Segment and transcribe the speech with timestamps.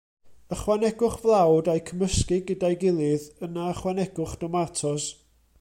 [0.55, 5.11] Ychwanegwch flawd a'u cymysgu gyda'i gilydd, yna ychwanegwch domatos.